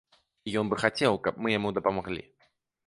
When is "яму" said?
1.57-1.75